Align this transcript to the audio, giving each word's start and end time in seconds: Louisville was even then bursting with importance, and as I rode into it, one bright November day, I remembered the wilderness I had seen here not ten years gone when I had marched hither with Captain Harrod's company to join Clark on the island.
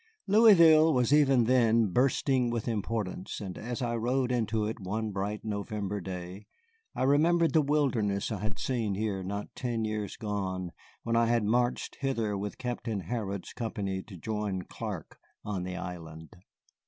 Louisville 0.25 0.95
was 0.95 1.13
even 1.13 1.43
then 1.43 1.89
bursting 1.91 2.49
with 2.49 2.67
importance, 2.67 3.39
and 3.39 3.55
as 3.55 3.83
I 3.83 3.95
rode 3.95 4.31
into 4.31 4.65
it, 4.65 4.79
one 4.79 5.11
bright 5.11 5.45
November 5.45 6.01
day, 6.01 6.47
I 6.95 7.03
remembered 7.03 7.53
the 7.53 7.61
wilderness 7.61 8.31
I 8.31 8.39
had 8.39 8.57
seen 8.57 8.95
here 8.95 9.21
not 9.21 9.53
ten 9.53 9.85
years 9.85 10.17
gone 10.17 10.71
when 11.03 11.15
I 11.15 11.27
had 11.27 11.43
marched 11.43 11.97
hither 11.99 12.35
with 12.35 12.57
Captain 12.57 13.01
Harrod's 13.01 13.53
company 13.53 14.01
to 14.01 14.17
join 14.17 14.63
Clark 14.63 15.19
on 15.45 15.61
the 15.61 15.75
island. 15.77 16.35